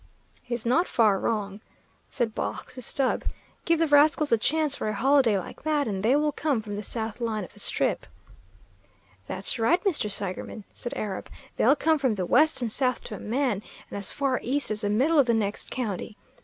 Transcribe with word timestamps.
"He's 0.41 0.65
not 0.65 0.87
far 0.87 1.19
wrong," 1.19 1.61
said 2.09 2.33
Baugh 2.33 2.63
to 2.71 2.81
Stubb. 2.81 3.23
"Give 3.65 3.77
the 3.77 3.85
rascals 3.87 4.31
a 4.31 4.37
chance 4.39 4.73
for 4.75 4.89
a 4.89 4.95
holiday 4.95 5.37
like 5.37 5.61
that, 5.61 5.87
and 5.87 6.01
they 6.01 6.15
will 6.15 6.31
come 6.31 6.59
from 6.59 6.75
the 6.75 6.81
south 6.81 7.21
line 7.21 7.43
of 7.43 7.53
the 7.53 7.59
Strip." 7.59 8.07
"That's 9.27 9.59
right, 9.59 9.83
Mr. 9.83 10.09
Seigerman," 10.09 10.63
said 10.73 10.95
Arab. 10.95 11.29
"They'll 11.57 11.75
come 11.75 11.99
from 11.99 12.15
the 12.15 12.25
west 12.25 12.61
and 12.63 12.71
south 12.71 13.03
to 13.03 13.15
a 13.15 13.19
man, 13.19 13.61
and 13.91 13.97
as 13.99 14.11
far 14.11 14.39
east 14.41 14.71
as 14.71 14.81
the 14.81 14.89
middle 14.89 15.19
of 15.19 15.27
the 15.27 15.35
next 15.35 15.69
county. 15.69 16.17